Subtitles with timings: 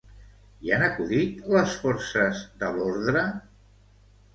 [0.67, 3.27] Hi han acudit les forces de l'ordre?